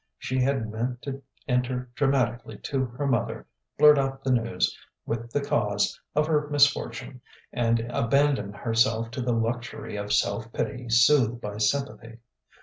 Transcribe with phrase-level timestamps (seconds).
[0.17, 3.45] She had meant to enter dramatically to her mother,
[3.77, 7.21] blurt out the news, with the cause, of her misfortune,
[7.53, 12.17] and abandon herself to the luxury of self pity soothed by sympathy.